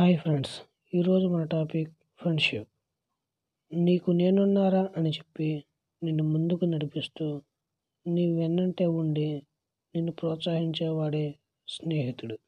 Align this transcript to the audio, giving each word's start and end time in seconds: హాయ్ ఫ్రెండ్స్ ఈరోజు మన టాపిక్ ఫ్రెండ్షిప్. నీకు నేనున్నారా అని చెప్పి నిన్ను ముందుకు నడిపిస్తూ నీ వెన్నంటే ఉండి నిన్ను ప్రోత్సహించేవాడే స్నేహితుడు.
హాయ్ 0.00 0.18
ఫ్రెండ్స్ 0.18 0.52
ఈరోజు 0.94 1.26
మన 1.26 1.44
టాపిక్ 1.44 1.90
ఫ్రెండ్షిప్. 2.20 2.68
నీకు 3.72 4.10
నేనున్నారా 4.10 4.90
అని 4.96 5.10
చెప్పి 5.10 5.64
నిన్ను 6.02 6.24
ముందుకు 6.24 6.64
నడిపిస్తూ 6.64 7.42
నీ 8.06 8.32
వెన్నంటే 8.32 8.86
ఉండి 8.86 9.42
నిన్ను 9.94 10.12
ప్రోత్సహించేవాడే 10.12 11.34
స్నేహితుడు. 11.68 12.38